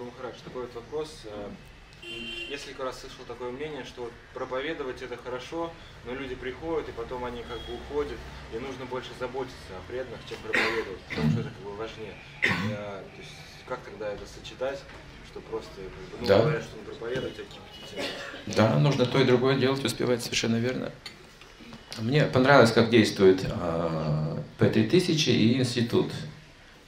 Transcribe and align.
Гуру 0.00 0.12
Махарадж, 0.12 0.36
такой 0.44 0.62
вот 0.62 0.74
вопрос. 0.74 1.22
Э, 1.26 1.50
несколько 2.50 2.84
раз 2.84 3.00
слышал 3.00 3.24
такое 3.28 3.50
мнение, 3.50 3.84
что 3.84 4.04
вот 4.04 4.12
проповедовать 4.32 5.02
это 5.02 5.16
хорошо, 5.16 5.70
но 6.06 6.14
люди 6.14 6.34
приходят, 6.34 6.88
и 6.88 6.92
потом 6.92 7.24
они 7.26 7.42
как 7.42 7.58
бы 7.66 7.74
уходят, 7.74 8.16
и 8.54 8.58
нужно 8.58 8.86
больше 8.86 9.10
заботиться 9.18 9.76
о 9.76 9.90
преданных, 9.90 10.20
чем 10.26 10.38
проповедовать, 10.38 11.00
потому 11.08 11.30
что 11.30 11.40
это 11.40 11.50
как 11.50 11.62
бы 11.62 11.76
важнее. 11.76 12.14
Я, 12.70 13.02
то 13.04 13.18
есть, 13.18 13.32
как 13.68 13.80
тогда 13.80 14.10
это 14.10 14.22
сочетать, 14.26 14.80
что 15.30 15.40
просто 15.40 15.70
ну, 16.18 16.26
да. 16.26 16.38
говорят, 16.40 16.62
что 16.62 16.78
не 16.78 16.84
проповедовать, 16.84 17.38
а 17.38 17.42
кипятить. 17.42 18.10
Да, 18.46 18.78
нужно 18.78 19.04
то 19.04 19.20
и 19.20 19.24
другое 19.24 19.56
делать, 19.56 19.84
успевать 19.84 20.22
совершенно 20.22 20.56
верно. 20.56 20.90
Мне 21.98 22.24
понравилось, 22.24 22.72
как 22.72 22.88
действует 22.88 23.44
э, 23.44 24.38
П-3000 24.58 25.30
и 25.30 25.58
институт. 25.58 26.10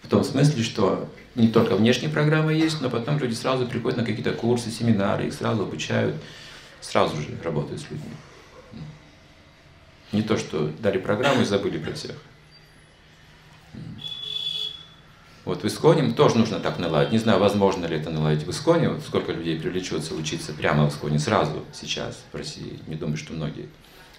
В 0.02 0.08
том 0.08 0.24
смысле, 0.24 0.62
что 0.62 1.08
не 1.34 1.48
только 1.48 1.76
внешние 1.76 2.10
программы 2.10 2.52
есть, 2.52 2.80
но 2.80 2.90
потом 2.90 3.18
люди 3.18 3.34
сразу 3.34 3.66
приходят 3.66 3.98
на 3.98 4.04
какие-то 4.04 4.32
курсы, 4.32 4.70
семинары, 4.70 5.28
их 5.28 5.34
сразу 5.34 5.62
обучают, 5.62 6.16
сразу 6.80 7.20
же 7.20 7.28
работают 7.42 7.80
с 7.80 7.90
людьми. 7.90 8.10
Не 10.12 10.22
то, 10.22 10.36
что 10.36 10.70
дали 10.80 10.98
программу 10.98 11.42
и 11.42 11.44
забыли 11.44 11.78
про 11.78 11.92
всех. 11.92 12.16
Вот 15.44 15.64
в 15.64 15.66
Исконе 15.66 16.12
тоже 16.12 16.36
нужно 16.36 16.60
так 16.60 16.78
наладить. 16.78 17.12
Не 17.12 17.18
знаю, 17.18 17.40
возможно 17.40 17.86
ли 17.86 17.96
это 17.96 18.10
наладить 18.10 18.46
в 18.46 18.50
Исконе. 18.50 18.90
Вот 18.90 19.02
сколько 19.02 19.32
людей 19.32 19.58
привлечется 19.58 20.14
учиться 20.14 20.52
прямо 20.52 20.88
в 20.88 20.92
Исконе 20.92 21.18
сразу 21.18 21.64
сейчас 21.72 22.22
в 22.32 22.36
России. 22.36 22.78
Не 22.86 22.94
думаю, 22.94 23.16
что 23.16 23.32
многие. 23.32 23.68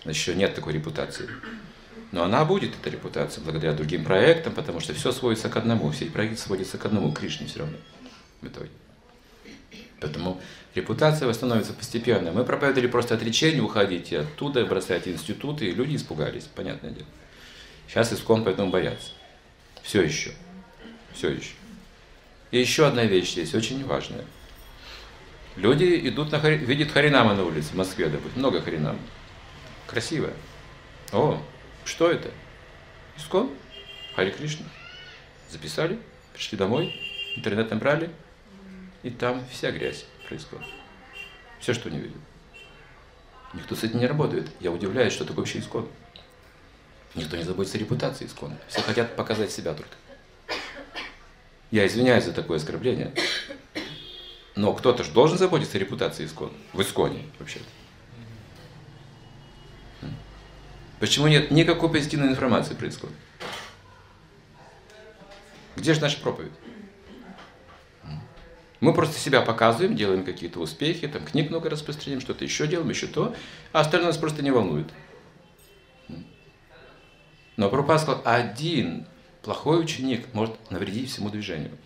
Еще 0.04 0.36
нет 0.36 0.54
такой 0.54 0.74
репутации. 0.74 1.30
Но 2.12 2.24
она 2.24 2.46
будет, 2.46 2.76
эта 2.80 2.90
репутация, 2.92 3.44
благодаря 3.44 3.74
другим 3.74 4.04
проектам, 4.04 4.54
потому 4.54 4.80
что 4.80 4.94
все 4.94 5.12
сводится 5.12 5.50
к 5.50 5.58
одному, 5.58 5.90
все 5.92 6.06
проекты 6.06 6.38
сводятся 6.38 6.78
к 6.78 6.86
одному, 6.86 7.12
к 7.12 7.20
Кришне 7.20 7.48
все 7.48 7.60
равно 7.60 7.78
в 8.42 8.48
итоге. 8.48 8.70
Поэтому 10.00 10.40
репутация 10.76 11.28
восстановится 11.28 11.74
постепенно. 11.74 12.32
Мы 12.32 12.44
проповедовали 12.44 12.88
просто 12.88 13.16
отречение, 13.16 13.64
уходите 13.64 14.20
оттуда, 14.20 14.66
бросайте 14.66 15.12
институты, 15.12 15.66
и 15.66 15.72
люди 15.72 15.96
испугались, 15.96 16.44
понятное 16.44 16.92
дело. 16.92 17.08
Сейчас 17.88 18.14
искон 18.14 18.44
поэтому 18.44 18.70
боятся. 18.70 19.12
Все 19.82 20.02
еще. 20.02 20.34
Все 21.14 21.30
еще. 21.30 21.54
И 22.52 22.60
еще 22.60 22.86
одна 22.86 23.06
вещь 23.06 23.32
здесь, 23.32 23.56
очень 23.56 23.84
важная. 23.86 24.26
Люди 25.56 26.08
идут 26.08 26.32
на 26.32 26.38
видят 26.38 26.92
Харинама 26.92 27.34
на 27.34 27.44
улице 27.44 27.70
в 27.70 27.76
Москве, 27.76 28.08
допустим, 28.08 28.40
много 28.40 28.62
Харинама. 28.62 29.00
Красиво. 29.88 30.32
О, 31.12 31.42
что 31.86 32.10
это? 32.10 32.32
Искон? 33.18 33.52
Хари 34.16 34.32
Кришна. 34.32 34.66
Записали, 35.50 36.00
пришли 36.34 36.58
домой, 36.58 36.96
интернет 37.36 37.70
набрали, 37.70 38.10
и 39.04 39.10
там 39.10 39.44
вся 39.52 39.72
грязь 39.72 40.06
происходит. 40.28 40.66
Все, 41.60 41.74
что 41.74 41.90
не 41.90 42.00
видел. 42.00 42.18
Никто 43.54 43.76
с 43.76 43.84
этим 43.84 44.00
не 44.00 44.08
работает. 44.08 44.50
Я 44.60 44.72
удивляюсь, 44.72 45.14
что 45.14 45.26
такое 45.26 45.46
вообще 45.46 45.60
искон. 45.60 45.88
Никто 47.16 47.38
не 47.38 47.44
заботится 47.44 47.78
о 47.78 47.80
репутации 47.80 48.26
искона. 48.26 48.58
Все 48.68 48.82
хотят 48.82 49.16
показать 49.16 49.52
себя 49.52 49.74
только. 49.74 49.96
Я 51.70 51.86
извиняюсь 51.86 52.26
за 52.26 52.34
такое 52.34 52.58
оскорбление. 52.58 53.14
Но 54.56 54.74
кто-то 54.74 55.04
же 55.04 55.12
должен 55.12 55.38
заботиться 55.38 55.78
о 55.78 55.80
репутации 55.80 56.26
искона. 56.26 56.54
В 56.74 56.82
исконе, 56.82 57.26
вообще-то. 57.40 57.66
Почему 61.04 61.28
нет 61.28 61.52
никакой 61.52 61.90
позитивной 61.92 62.30
информации 62.30 62.76
происходит? 62.76 63.18
Где 65.76 65.94
же 65.94 66.00
наша 66.00 66.18
проповедь? 66.18 66.54
Мы 68.80 68.94
просто 68.94 69.20
себя 69.20 69.42
показываем, 69.42 69.98
делаем 69.98 70.24
какие-то 70.24 70.62
успехи, 70.62 71.10
там 71.10 71.26
книг 71.26 71.50
много 71.50 71.70
распространяем, 71.70 72.22
что-то 72.22 72.46
еще 72.46 72.68
делаем, 72.68 72.90
еще 72.90 73.08
то, 73.08 73.36
а 73.74 73.82
остальное 73.82 74.12
нас 74.12 74.18
просто 74.18 74.42
не 74.44 74.52
волнует. 74.52 74.88
Но 77.58 77.70
Прабхупад 77.70 78.00
сказал, 78.00 78.22
один 78.24 79.06
плохой 79.42 79.82
ученик 79.82 80.34
может 80.34 80.56
навредить 80.72 81.12
всему 81.12 81.30
движению. 81.30 81.78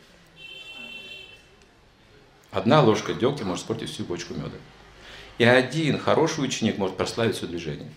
Одна 2.51 2.83
ложка 2.83 3.15
дегтя 3.15 3.45
может 3.45 3.63
испортить 3.63 3.89
всю 3.89 4.03
бочку 4.03 4.35
меда. 4.35 4.57
И 5.39 5.43
один 5.43 5.97
хороший 5.97 6.43
ученик 6.43 6.77
может 6.77 6.97
прославить 6.97 7.35
все 7.35 7.47
движение 7.47 7.89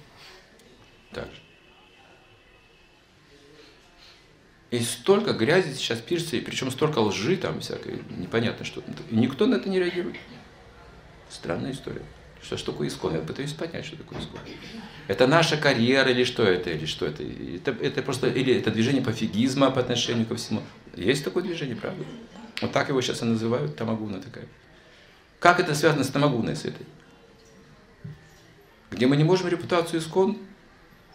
так 1.12 1.26
же. 1.26 1.40
И 4.70 4.78
столько 4.80 5.32
грязи 5.32 5.74
сейчас 5.74 5.98
пишется, 5.98 6.36
и 6.36 6.40
причем 6.40 6.70
столько 6.70 7.00
лжи 7.00 7.36
там 7.36 7.60
всякой, 7.60 8.02
непонятно 8.16 8.64
что. 8.64 8.84
Никто 9.10 9.46
на 9.46 9.56
это 9.56 9.68
не 9.68 9.80
реагирует. 9.80 10.16
Странная 11.28 11.72
история. 11.72 12.02
Что 12.42 12.56
ж 12.56 12.62
такое 12.62 12.88
искон? 12.88 13.14
Я 13.14 13.20
пытаюсь 13.20 13.52
понять, 13.52 13.84
что 13.84 13.96
такое 13.96 14.20
искон. 14.20 14.40
Это 15.08 15.26
наша 15.26 15.56
карьера 15.56 16.10
или 16.10 16.24
что 16.24 16.44
это? 16.44 16.70
Или 16.70 16.86
что 16.86 17.04
это? 17.04 17.22
Это, 17.22 17.72
это 17.72 18.02
просто, 18.02 18.28
или 18.28 18.54
это 18.54 18.70
движение 18.70 19.02
пофигизма 19.02 19.70
по 19.70 19.80
отношению 19.80 20.26
ко 20.26 20.36
всему. 20.36 20.62
Есть 20.94 21.24
такое 21.24 21.42
движение, 21.42 21.76
правда? 21.76 22.04
Вот 22.62 22.72
так 22.72 22.88
его 22.88 23.00
сейчас 23.00 23.22
и 23.22 23.24
называют, 23.24 23.76
тамагуна 23.76 24.20
такая. 24.20 24.46
Как 25.40 25.58
это 25.58 25.74
связано 25.74 26.04
с 26.04 26.08
тамагуной, 26.08 26.54
с 26.54 26.64
этой? 26.64 26.86
Где 28.90 29.06
мы 29.06 29.16
не 29.16 29.24
можем 29.24 29.48
репутацию 29.48 30.00
искон 30.00 30.38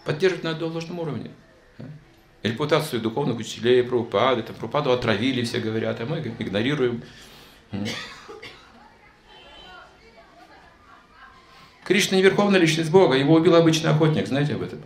поддерживать 0.06 0.44
на 0.44 0.54
должном 0.54 1.00
уровне. 1.00 1.32
Репутацию 2.44 3.02
духовных 3.02 3.38
учителей 3.38 3.84
Прабхупады, 3.84 4.44
там 4.44 4.56
Прабхупаду 4.56 4.92
отравили, 4.92 5.44
все 5.44 5.60
говорят, 5.60 6.00
а 6.00 6.06
мы 6.06 6.20
игнорируем. 6.38 7.02
Кришна 11.84 12.18
не 12.18 12.24
верховная 12.24 12.60
личность 12.60 12.92
Бога, 12.92 13.16
его 13.16 13.36
убил 13.36 13.56
обычный 13.56 13.92
охотник, 13.92 14.28
знаете 14.28 14.56
об 14.56 14.62
этом? 14.62 14.80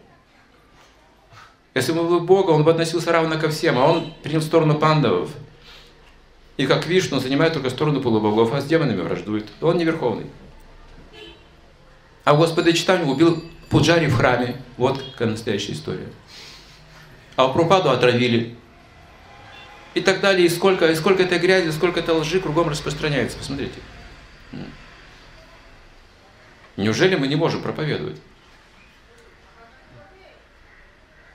Если 1.74 1.92
бы 1.92 2.04
был 2.04 2.20
Бога, 2.22 2.52
он 2.52 2.64
бы 2.64 2.72
относился 2.72 3.12
равно 3.12 3.38
ко 3.38 3.50
всем, 3.50 3.78
а 3.78 3.86
он 3.86 4.14
принял 4.24 4.42
сторону 4.42 4.76
пандавов. 4.76 5.32
И 6.58 6.66
как 6.66 6.88
Вишну 6.88 7.20
занимает 7.20 7.54
только 7.54 7.70
сторону 7.70 8.02
полубогов, 8.02 8.54
а 8.54 8.60
с 8.60 8.66
демонами 8.66 9.02
враждует. 9.02 9.48
Он 9.62 9.78
не 9.78 9.86
верховный. 9.86 10.26
А 12.26 12.36
Господа 12.36 12.74
Читания 12.74 13.06
убил 13.06 13.42
Пуджари 13.70 14.08
в 14.08 14.16
храме. 14.16 14.62
Вот 14.78 15.02
какая 15.02 15.30
настоящая 15.30 15.74
история. 15.74 16.08
А 17.36 17.48
Прабхупаду 17.48 17.90
отравили. 17.90 18.56
И 19.94 20.02
так 20.02 20.22
далее. 20.22 20.46
И 20.46 20.50
сколько, 20.50 20.90
и 20.90 20.96
сколько 20.96 21.24
этой 21.24 21.40
грязи, 21.40 21.70
сколько 21.72 22.00
этой 22.00 22.16
лжи 22.16 22.40
кругом 22.40 22.70
распространяется. 22.70 23.38
Посмотрите. 23.38 23.80
Неужели 26.78 27.16
мы 27.16 27.28
не 27.28 27.36
можем 27.36 27.62
проповедовать? 27.62 28.18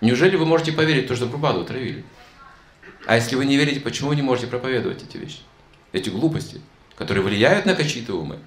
Неужели 0.00 0.36
вы 0.36 0.44
можете 0.44 0.72
поверить 0.72 1.06
в 1.06 1.08
то, 1.08 1.16
что 1.16 1.26
Прабхупаду 1.26 1.60
отравили? 1.60 2.04
А 3.06 3.16
если 3.16 3.36
вы 3.36 3.44
не 3.44 3.56
верите, 3.56 3.80
почему 3.80 4.08
вы 4.08 4.16
не 4.16 4.22
можете 4.22 4.46
проповедовать 4.46 5.02
эти 5.02 5.18
вещи? 5.18 5.40
Эти 5.92 6.08
глупости, 6.10 6.60
которые 6.96 7.22
влияют 7.22 7.66
на 7.66 7.76
чьи-то 7.76 8.14
умы? 8.14 8.38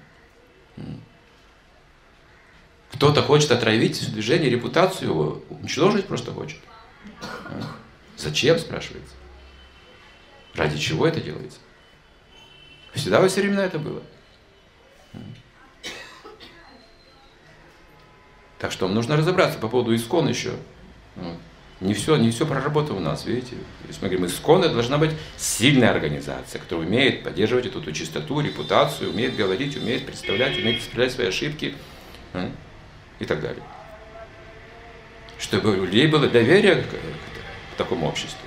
Кто-то 2.92 3.22
хочет 3.22 3.50
отравить 3.50 4.12
движение, 4.12 4.50
репутацию 4.50 5.10
его, 5.10 5.42
уничтожить 5.50 6.06
просто 6.06 6.32
хочет. 6.32 6.58
Зачем, 8.16 8.58
спрашивается? 8.58 9.14
Ради 10.54 10.78
чего 10.78 11.06
это 11.06 11.20
делается? 11.20 11.58
Всегда 12.94 13.20
во 13.20 13.28
все 13.28 13.42
времена 13.42 13.64
это 13.64 13.78
было. 13.78 14.02
Так 18.58 18.72
что 18.72 18.88
нужно 18.88 19.16
разобраться 19.16 19.58
по 19.58 19.68
поводу 19.68 19.94
искон 19.94 20.28
еще. 20.28 20.54
Не 21.80 21.94
все, 21.94 22.16
не 22.16 22.32
все 22.32 22.44
проработано 22.44 22.98
у 22.98 23.00
нас, 23.00 23.24
видите. 23.24 23.54
Есть 23.86 24.02
мы 24.02 24.08
говорим, 24.08 24.26
искон 24.26 24.64
это 24.64 24.74
должна 24.74 24.98
быть 24.98 25.12
сильная 25.36 25.90
организация, 25.90 26.60
которая 26.60 26.88
умеет 26.88 27.22
поддерживать 27.22 27.66
эту 27.66 27.92
чистоту, 27.92 28.40
репутацию, 28.40 29.10
умеет 29.10 29.36
говорить, 29.36 29.76
умеет 29.76 30.04
представлять, 30.04 30.58
умеет 30.58 30.82
исправлять 30.82 31.12
свои 31.12 31.28
ошибки 31.28 31.76
и 33.18 33.24
так 33.24 33.40
далее. 33.40 33.62
Чтобы 35.38 35.78
у 35.78 35.84
людей 35.84 36.06
было 36.06 36.28
доверие 36.28 36.76
к, 36.76 36.90
к, 36.90 37.76
такому 37.76 38.08
обществу. 38.08 38.46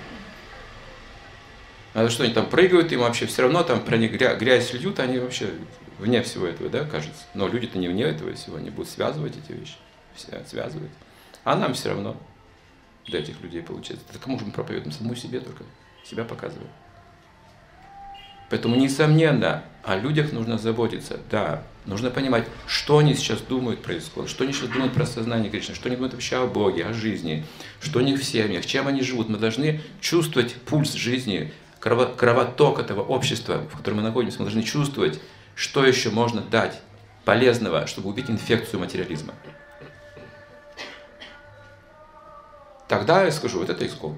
А 1.93 2.09
что 2.09 2.23
они 2.23 2.33
там 2.33 2.47
прыгают, 2.49 2.91
им 2.91 3.01
вообще 3.01 3.25
все 3.25 3.43
равно 3.43 3.63
там 3.63 3.83
про 3.83 3.97
них 3.97 4.11
грязь 4.13 4.73
льют, 4.73 4.99
они 4.99 5.19
вообще 5.19 5.49
вне 5.99 6.21
всего 6.21 6.47
этого, 6.47 6.69
да, 6.69 6.85
кажется. 6.85 7.23
Но 7.33 7.47
люди-то 7.47 7.77
не 7.77 7.87
вне 7.87 8.03
этого 8.03 8.33
всего, 8.33 8.57
они 8.57 8.69
будут 8.69 8.89
связывать 8.89 9.33
эти 9.37 9.57
вещи, 9.57 9.75
все 10.15 10.43
связывать. 10.45 10.91
А 11.43 11.55
нам 11.55 11.73
все 11.73 11.89
равно 11.89 12.15
до 13.07 13.17
этих 13.17 13.41
людей 13.41 13.61
получается. 13.61 14.05
Это 14.09 14.19
кому 14.19 14.39
же 14.39 14.45
мы 14.45 14.51
проповедуем? 14.51 14.91
Самому 14.91 15.15
себе 15.15 15.39
только. 15.39 15.63
Себя 16.05 16.23
показываем. 16.23 16.69
Поэтому, 18.51 18.75
несомненно, 18.75 19.63
о 19.81 19.95
людях 19.95 20.33
нужно 20.33 20.57
заботиться. 20.57 21.19
Да, 21.31 21.63
нужно 21.85 22.11
понимать, 22.11 22.45
что 22.67 22.97
они 22.97 23.15
сейчас 23.15 23.39
думают 23.39 23.81
про 23.81 23.97
исход, 23.97 24.29
что 24.29 24.43
они 24.43 24.51
сейчас 24.51 24.67
думают 24.67 24.93
про 24.93 25.05
сознание 25.05 25.49
Кришны, 25.49 25.73
что 25.73 25.87
они 25.87 25.95
думают 25.95 26.13
вообще 26.13 26.43
о 26.43 26.47
Боге, 26.47 26.85
о 26.85 26.93
жизни, 26.93 27.45
что 27.79 27.99
у 27.99 28.01
них 28.01 28.19
в 28.19 28.23
семьях, 28.25 28.65
чем 28.65 28.89
они 28.89 29.01
живут. 29.03 29.29
Мы 29.29 29.37
должны 29.37 29.79
чувствовать 30.01 30.53
пульс 30.53 30.91
жизни 30.93 31.53
кровоток 31.79 32.79
этого 32.79 33.01
общества, 33.01 33.65
в 33.71 33.77
котором 33.77 33.97
мы 33.97 34.03
находимся, 34.03 34.39
мы 34.39 34.45
должны 34.45 34.63
чувствовать, 34.63 35.21
что 35.55 35.85
еще 35.85 36.09
можно 36.09 36.41
дать 36.41 36.81
полезного, 37.23 37.87
чтобы 37.87 38.09
убить 38.09 38.29
инфекцию 38.29 38.81
материализма. 38.81 39.33
Тогда 42.89 43.23
я 43.23 43.31
скажу, 43.31 43.59
вот 43.59 43.69
это 43.69 43.87
искон. 43.87 44.17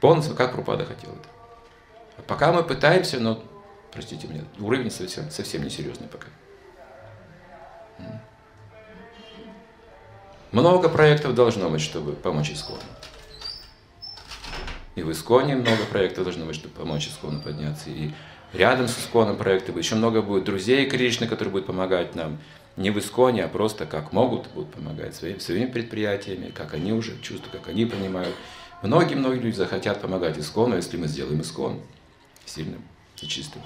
Полностью, 0.00 0.34
как 0.34 0.54
Пропада 0.54 0.86
хотел 0.86 1.10
это. 1.10 1.37
Пока 2.28 2.52
мы 2.52 2.62
пытаемся, 2.62 3.18
но, 3.18 3.42
простите 3.90 4.28
меня, 4.28 4.42
уровень 4.60 4.90
совсем, 4.90 5.30
совсем 5.30 5.64
несерьезный 5.64 6.08
пока. 6.08 6.28
Много 10.52 10.90
проектов 10.90 11.34
должно 11.34 11.70
быть, 11.70 11.80
чтобы 11.80 12.12
помочь 12.12 12.50
Искону. 12.50 12.80
И 14.94 15.02
в 15.02 15.10
Исконе 15.10 15.56
много 15.56 15.84
проектов 15.90 16.24
должно 16.24 16.44
быть, 16.44 16.54
чтобы 16.54 16.74
помочь 16.74 17.08
Искону 17.08 17.40
подняться. 17.40 17.88
И 17.88 18.10
рядом 18.52 18.88
с 18.88 18.98
Исконом 18.98 19.36
проекты. 19.36 19.72
Еще 19.72 19.94
много 19.94 20.20
будет 20.20 20.44
друзей 20.44 20.88
Кришны, 20.88 21.26
которые 21.26 21.52
будут 21.52 21.66
помогать 21.66 22.14
нам. 22.14 22.38
Не 22.76 22.90
в 22.90 22.98
Исконе, 22.98 23.44
а 23.44 23.48
просто 23.48 23.86
как 23.86 24.12
могут, 24.12 24.48
будут 24.48 24.74
помогать 24.74 25.14
своими, 25.14 25.38
своими 25.38 25.66
предприятиями, 25.66 26.50
как 26.50 26.74
они 26.74 26.92
уже 26.92 27.18
чувствуют, 27.20 27.52
как 27.52 27.68
они 27.68 27.86
понимают. 27.86 28.34
Многие-многие 28.82 29.40
люди 29.40 29.56
захотят 29.56 30.00
помогать 30.00 30.38
Искону, 30.38 30.76
если 30.76 30.96
мы 30.96 31.08
сделаем 31.08 31.40
Искон 31.40 31.80
сильным 32.48 32.82
и 33.20 33.26
чистым. 33.26 33.62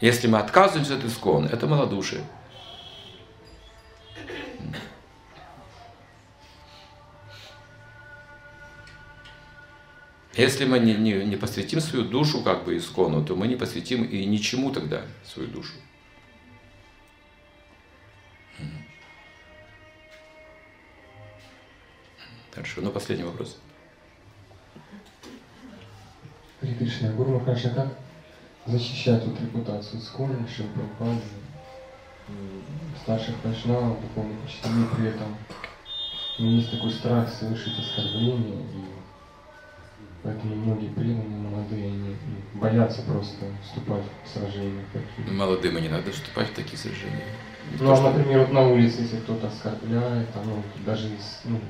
Если 0.00 0.28
мы 0.28 0.38
отказываемся 0.38 0.94
от 0.94 1.04
Искона, 1.04 1.46
это 1.46 1.66
малодушие. 1.66 2.24
Если 10.38 10.66
мы 10.66 10.78
не, 10.78 10.94
не, 10.94 11.24
не 11.24 11.36
посвятим 11.36 11.80
свою 11.80 12.04
душу 12.04 12.44
как 12.44 12.62
бы 12.62 12.76
искону, 12.76 13.24
то 13.24 13.34
мы 13.34 13.48
не 13.48 13.56
посвятим 13.56 14.04
и 14.04 14.24
ничему 14.24 14.70
тогда 14.70 15.02
свою 15.24 15.48
душу. 15.48 15.74
Хорошо, 22.52 22.80
ну 22.82 22.92
последний 22.92 23.24
вопрос. 23.24 23.58
Хари 26.60 26.74
Кришна, 26.74 27.12
Гуру 27.12 27.38
Махараджа, 27.38 27.70
как 27.70 27.88
защищать 28.66 29.24
вот 29.24 29.40
репутацию 29.40 30.00
Скони, 30.00 30.46
Шилпрапады, 30.48 31.20
старших 33.02 33.34
вайшнавов, 33.44 34.00
духовных 34.00 34.44
учителей 34.44 34.84
при 34.96 35.08
этом? 35.08 35.36
Но 36.38 36.46
есть 36.46 36.70
такой 36.70 36.90
страх 36.90 37.28
совершить 37.28 37.78
оскорбление 37.78 38.62
и 38.62 38.98
Поэтому 40.22 40.56
многие 40.56 40.88
преданные, 40.88 41.38
молодые, 41.38 41.86
они 41.86 42.16
боятся 42.54 43.02
просто 43.02 43.46
вступать 43.62 44.02
в 44.24 44.28
сражения. 44.28 44.84
Такие. 44.92 45.36
Молодым 45.36 45.80
не 45.80 45.88
надо 45.88 46.10
вступать 46.10 46.48
в 46.48 46.54
такие 46.54 46.76
сражения. 46.76 47.24
Ну, 47.78 47.92
а, 47.92 48.00
например, 48.00 48.40
вот 48.40 48.52
на 48.52 48.68
улице, 48.68 49.02
если 49.02 49.18
кто-то 49.18 49.46
оскорбляет, 49.46 50.32
там, 50.32 50.42
ну, 50.46 50.62
даже 50.84 51.08
ну, 51.44 51.60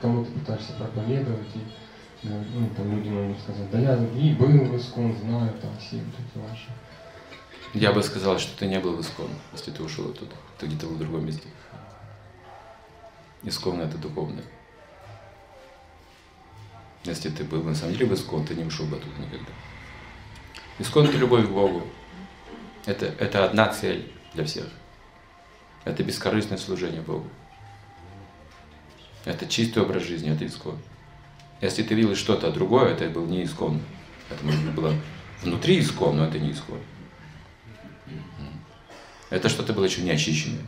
кому 0.00 0.24
ты 0.24 0.32
пытаешься 0.32 0.74
проповедовать, 0.74 1.48
и 1.54 1.60
ну, 2.24 2.70
там 2.76 2.90
люди 2.90 3.08
могут 3.08 3.38
сказать, 3.38 3.70
да 3.70 3.78
я 3.78 3.96
и 3.96 4.34
был 4.34 4.48
в 4.48 4.76
Искон, 4.76 5.16
знаю 5.16 5.52
там 5.60 5.76
все 5.78 5.96
вот 5.96 6.14
эти 6.14 6.42
ваши. 6.42 6.68
Я 7.74 7.92
бы 7.92 8.02
сказал, 8.02 8.38
что 8.38 8.56
ты 8.58 8.66
не 8.66 8.78
был 8.80 8.96
в 8.96 9.00
Искон, 9.00 9.28
если 9.52 9.70
ты 9.70 9.82
ушел 9.82 10.10
оттуда. 10.10 10.34
Ты 10.58 10.66
где-то 10.66 10.86
был 10.86 10.94
в 10.94 10.98
другом 10.98 11.26
месте. 11.26 11.48
Искон 13.42 13.80
это 13.80 13.98
духовное. 13.98 14.44
Если 17.04 17.28
ты 17.28 17.44
был 17.44 17.62
на 17.62 17.74
самом 17.74 17.92
деле 17.92 18.06
в 18.06 18.14
Искон, 18.14 18.46
ты 18.46 18.54
не 18.54 18.64
ушел 18.64 18.86
бы 18.86 18.96
оттуда 18.96 19.20
никогда. 19.20 19.52
Искон– 20.78 21.06
это 21.08 21.18
любовь 21.18 21.46
к 21.46 21.50
Богу. 21.50 21.82
Это, 22.86 23.06
это 23.06 23.44
одна 23.44 23.68
цель 23.68 24.10
для 24.32 24.44
всех. 24.44 24.66
Это 25.84 26.02
бескорыстное 26.02 26.58
служение 26.58 27.02
Богу. 27.02 27.28
Это 29.24 29.46
чистый 29.46 29.82
образ 29.82 30.02
жизни, 30.02 30.32
это 30.32 30.46
искон. 30.46 30.78
Если 31.64 31.82
ты 31.82 31.94
видел 31.94 32.14
что-то 32.14 32.52
другое, 32.52 32.92
это 32.92 33.08
был 33.08 33.24
не 33.24 33.42
искон. 33.42 33.80
Это 34.28 34.44
может 34.44 34.62
быть 34.62 34.74
было 34.74 34.94
внутри 35.40 35.80
искон, 35.80 36.18
но 36.18 36.26
это 36.26 36.38
не 36.38 36.52
искон. 36.52 36.78
Это 39.30 39.48
что-то 39.48 39.72
было 39.72 39.86
еще 39.86 40.02
не 40.02 40.10
очищенное. 40.10 40.66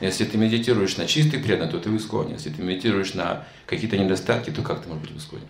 Если 0.00 0.24
ты 0.24 0.38
медитируешь 0.38 0.96
на 0.98 1.06
чистый 1.08 1.40
преданный, 1.40 1.72
то 1.72 1.80
ты 1.80 1.90
в 1.90 1.96
исконе. 1.96 2.34
Если 2.34 2.50
ты 2.50 2.62
медитируешь 2.62 3.14
на 3.14 3.44
какие-то 3.66 3.98
недостатки, 3.98 4.50
то 4.50 4.62
как 4.62 4.82
ты 4.82 4.88
можешь 4.88 5.02
быть 5.02 5.10
в 5.14 5.18
исконе? 5.18 5.46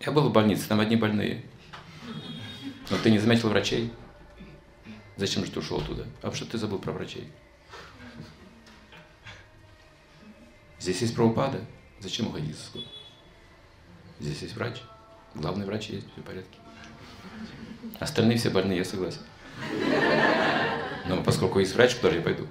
Я 0.00 0.12
был 0.12 0.30
в 0.30 0.32
больнице, 0.32 0.66
там 0.66 0.80
одни 0.80 0.96
больные. 0.96 1.44
Но 2.88 2.96
ты 2.96 3.10
не 3.10 3.18
заметил 3.18 3.50
врачей? 3.50 3.92
Зачем 5.18 5.44
же 5.44 5.50
ты 5.50 5.58
ушел 5.58 5.82
туда? 5.82 6.04
А 6.22 6.32
что 6.32 6.46
ты 6.46 6.56
забыл 6.56 6.78
про 6.78 6.92
врачей? 6.92 7.30
Здесь 10.80 11.02
есть 11.02 11.14
правопада. 11.14 11.60
Зачем 12.00 12.28
уходить 12.28 12.52
из 12.52 12.60
искона? 12.60 12.86
Здесь 14.18 14.40
есть 14.42 14.54
врач. 14.56 14.80
Главный 15.34 15.66
врач 15.66 15.90
есть, 15.90 16.10
все 16.10 16.22
в 16.22 16.24
порядке. 16.24 16.58
Остальные 17.98 18.38
все 18.38 18.50
больные, 18.50 18.78
я 18.78 18.84
согласен. 18.84 19.20
Но 21.06 21.22
поскольку 21.22 21.60
есть 21.60 21.74
врач, 21.74 21.94
куда 21.94 22.10
же 22.10 22.16
я 22.16 22.22
пойду? 22.22 22.46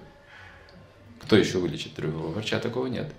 Кто 1.22 1.36
еще 1.36 1.58
вылечит 1.58 1.96
другого? 1.96 2.28
Врача 2.28 2.60
такого 2.60 2.86
нет. 2.88 3.12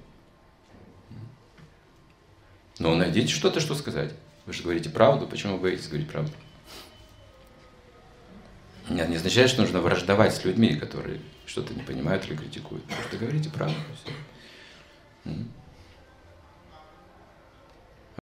Но 2.79 2.95
найдите 2.95 3.33
что-то, 3.35 3.61
что 3.61 3.75
сказать. 3.75 4.15
Вы 4.47 4.53
же 4.53 4.63
говорите 4.63 4.91
правду, 4.91 5.27
почему 5.27 5.57
вы 5.57 5.63
боитесь 5.63 5.89
говорить 5.89 6.09
правду? 6.09 6.33
Нет, 8.89 9.09
не 9.09 9.17
означает, 9.17 9.51
что 9.51 9.61
нужно 9.61 9.81
враждовать 9.81 10.35
с 10.35 10.45
людьми, 10.45 10.75
которые 10.77 11.21
что-то 11.47 11.75
не 11.75 11.83
понимают 11.83 12.27
или 12.27 12.37
критикуют. 12.37 12.85
Просто 12.85 13.17
говорите 13.19 13.51
правду. 13.51 13.77
Все. 14.03 14.13
Mm. 15.27 15.60